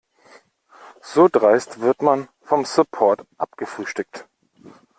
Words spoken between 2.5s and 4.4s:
Support abgefrühstückt.